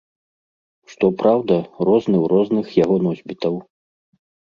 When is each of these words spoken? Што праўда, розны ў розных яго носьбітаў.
Што 0.93 1.05
праўда, 1.19 1.57
розны 1.89 2.13
ў 2.23 2.25
розных 2.33 2.65
яго 2.83 2.95
носьбітаў. 3.05 3.55